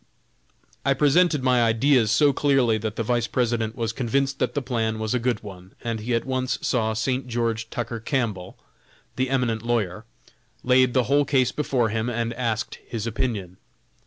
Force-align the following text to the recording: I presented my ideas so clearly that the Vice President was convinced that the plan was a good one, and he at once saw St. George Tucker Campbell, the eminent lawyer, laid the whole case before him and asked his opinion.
I 0.83 0.95
presented 0.95 1.43
my 1.43 1.61
ideas 1.61 2.09
so 2.09 2.33
clearly 2.33 2.79
that 2.79 2.95
the 2.95 3.03
Vice 3.03 3.27
President 3.27 3.75
was 3.75 3.93
convinced 3.93 4.39
that 4.39 4.55
the 4.55 4.61
plan 4.63 4.97
was 4.97 5.13
a 5.13 5.19
good 5.19 5.43
one, 5.43 5.75
and 5.83 5.99
he 5.99 6.15
at 6.15 6.25
once 6.25 6.57
saw 6.63 6.93
St. 6.93 7.27
George 7.27 7.69
Tucker 7.69 7.99
Campbell, 7.99 8.57
the 9.15 9.29
eminent 9.29 9.61
lawyer, 9.61 10.05
laid 10.63 10.95
the 10.95 11.03
whole 11.03 11.23
case 11.23 11.51
before 11.51 11.89
him 11.89 12.09
and 12.09 12.33
asked 12.33 12.79
his 12.87 13.05
opinion. 13.05 13.57